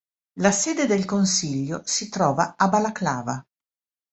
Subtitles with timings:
[0.39, 3.45] La sede del consiglio si trova a Balaklava.